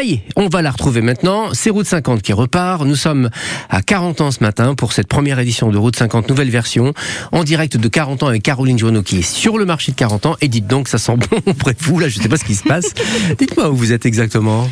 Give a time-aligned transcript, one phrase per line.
[0.00, 1.50] Ça y est, on va la retrouver maintenant.
[1.52, 2.86] C'est Route 50 qui repart.
[2.86, 3.28] Nous sommes
[3.68, 6.94] à 40 ans ce matin pour cette première édition de Route 50, nouvelle version,
[7.32, 10.24] en direct de 40 ans avec Caroline Joanneau qui est sur le marché de 40
[10.24, 10.36] ans.
[10.40, 12.44] Et dites donc, ça sent bon auprès de vous, là, je ne sais pas ce
[12.46, 12.94] qui se passe.
[13.38, 14.70] Dites-moi où vous êtes exactement.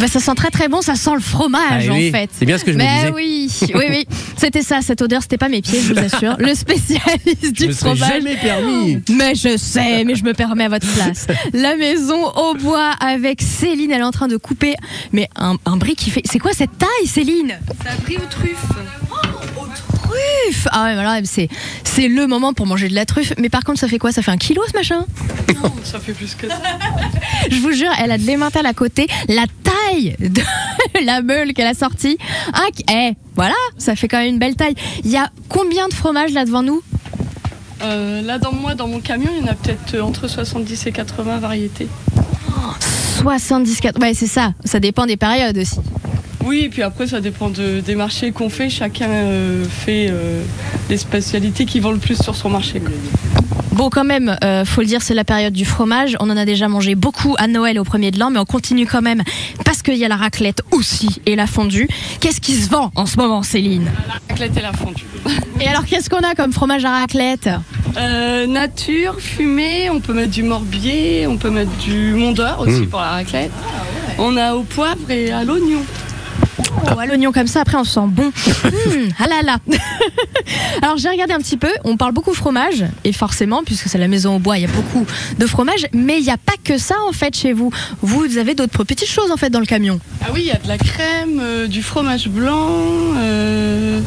[0.00, 2.28] Bah, ça sent très très bon, ça sent le fromage Ah en oui, fait.
[2.36, 3.12] C'est bien ce que je me Mais disais.
[3.14, 4.06] oui, oui, oui.
[4.36, 6.34] C'était ça, cette odeur, c'était pas mes pieds, je vous assure.
[6.40, 7.98] Le spécialiste Je du me fromage.
[8.08, 8.98] jamais permis.
[9.08, 11.28] Mais je sais, mais je me permets à votre place.
[11.52, 14.63] La maison au bois avec Céline, elle est en train de couper.
[15.12, 16.22] Mais un, un brie qui fait.
[16.24, 18.66] C'est quoi cette taille, Céline Ça a pris aux truffes.
[20.02, 21.48] Truffe Ah ouais, voilà, c'est,
[21.82, 23.32] c'est le moment pour manger de la truffe.
[23.38, 24.12] Mais par contre, ça fait quoi?
[24.12, 25.04] Ça fait un kilo ce machin?
[25.62, 26.60] Non, ça fait plus que ça.
[27.50, 29.06] Je vous jure, elle a de l'emmental à côté.
[29.28, 30.42] La taille de
[31.04, 32.18] la meule qu'elle a sortie.
[32.52, 34.74] Un, eh, voilà, ça fait quand même une belle taille.
[35.04, 36.82] Il y a combien de fromages là devant nous?
[37.82, 40.86] Euh, là, dans moi, dans mon camion, il y en a peut-être euh, entre 70
[40.86, 41.88] et 80 variétés.
[43.32, 44.00] 70, 4.
[44.00, 44.52] Ouais, c'est ça.
[44.64, 45.78] Ça dépend des périodes aussi.
[46.44, 48.68] Oui, et puis après, ça dépend de- des marchés qu'on fait.
[48.68, 50.42] Chacun euh, fait euh,
[50.90, 52.82] les spécialités qui vont le plus sur son marché.
[53.72, 56.16] Bon, quand même, euh, faut le dire, c'est la période du fromage.
[56.20, 58.86] On en a déjà mangé beaucoup à Noël au premier de l'an, mais on continue
[58.86, 59.22] quand même
[59.64, 61.88] parce qu'il y a la raclette aussi et la fondue.
[62.20, 63.90] Qu'est-ce qui se vend en ce moment, Céline?
[64.06, 65.04] La raclette et la fondue.
[65.60, 67.48] Et alors, qu'est-ce qu'on a comme fromage à raclette?
[67.96, 72.88] Euh, nature, fumée, on peut mettre du morbier, on peut mettre du mondeur aussi Mm.
[72.88, 73.52] pour la raclette.
[74.18, 75.80] On a au poivre et à l'oignon.
[76.86, 78.26] Oh, à l'oignon comme ça, après on sent bon.
[78.26, 79.58] Mmh, ah là là.
[80.82, 84.08] Alors j'ai regardé un petit peu, on parle beaucoup fromage, et forcément, puisque c'est la
[84.08, 85.06] maison au bois, il y a beaucoup
[85.38, 87.70] de fromage, mais il n'y a pas que ça en fait chez vous.
[88.02, 89.98] Vous avez d'autres petites choses en fait dans le camion.
[90.22, 92.68] Ah oui, il y a de la crème, euh, du fromage blanc,
[93.18, 94.00] euh,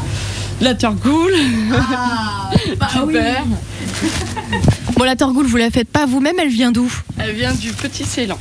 [0.59, 1.33] de la turgoule,
[2.95, 3.45] du beurre.
[4.95, 8.03] Bon, la torgoule, vous la faites pas vous-même, elle vient d'où Elle vient du petit
[8.03, 8.37] Ceylan.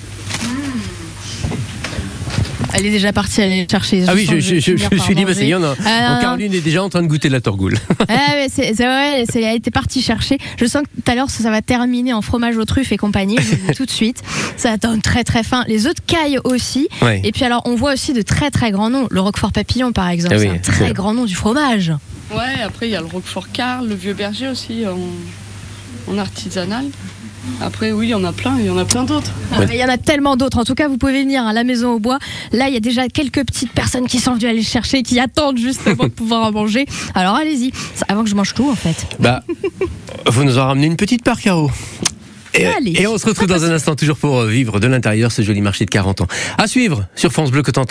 [2.79, 4.05] Elle est déjà partie aller chercher.
[4.07, 4.75] Ah oui, je, suis
[5.15, 7.07] dit, bah, ça y est, on a- Ah, non, Caroline est déjà en train de
[7.07, 7.79] goûter la torgoule.
[8.09, 10.37] Ah, c'est vrai, elle était partie chercher.
[10.59, 12.99] Je sens que tout à l'heure, ça, ça va terminer en fromage aux truffes et
[12.99, 13.37] compagnie.
[13.41, 14.23] Je vous dis tout de suite.
[14.59, 15.65] Ça donne très très fin.
[15.69, 16.89] Les œufs de caille aussi.
[17.01, 17.23] Ouais.
[17.25, 19.07] Et puis alors, on voit aussi de très très grands noms.
[19.11, 21.93] Le Roquefort Papillon, par exemple, Ah oui, c'est un très grand nom du fromage.
[22.35, 24.99] Ouais, après il y a le Roquefort Carl, le Vieux Berger aussi en,
[26.13, 26.85] en artisanal.
[27.61, 29.31] Après oui, il y en a plein, il y en a plein d'autres.
[29.53, 30.59] Ah, Il y en a tellement d'autres.
[30.59, 32.19] En tout cas, vous pouvez venir à la maison au bois.
[32.53, 35.21] Là, il y a déjà quelques petites personnes qui sont venues aller le chercher, qui
[35.21, 36.87] attendent justement de pouvoir en manger.
[37.15, 37.71] Alors allez-y,
[38.09, 39.07] avant que je mange tout en fait.
[39.21, 39.45] Bah,
[40.27, 41.71] vous nous en ramenez une petite part, Caro.
[42.55, 42.95] Et, Allez.
[42.99, 45.61] et on se retrouve dans un instant toujours pour euh, vivre de l'intérieur ce joli
[45.61, 46.27] marché de 40 ans.
[46.57, 47.85] À suivre sur France Bleu Cotentin.